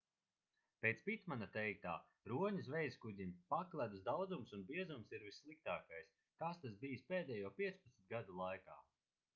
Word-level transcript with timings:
pēc 0.83 1.01
pitmana 1.09 1.47
teiktā 1.57 1.91
roņu 2.33 2.63
zvejaskuģiem 2.69 3.35
pakledus 3.55 4.05
daudzums 4.09 4.55
un 4.59 4.65
biezums 4.71 5.15
ir 5.19 5.27
vissliktākais 5.29 6.11
kāds 6.43 6.65
tas 6.67 6.81
bijis 6.87 7.09
pēdējo 7.13 7.55
15 7.63 8.07
gadu 8.17 8.43
laikā 8.45 8.83